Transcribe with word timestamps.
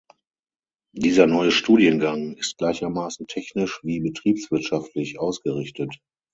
Dieser 0.95 1.27
neue 1.27 1.51
Studiengang 1.51 2.33
ist 2.33 2.57
gleichermaßen 2.57 3.27
technisch 3.27 3.81
wie 3.83 3.99
betriebswirtschaftlich 3.99 5.19
ausgerichtet. 5.19 5.99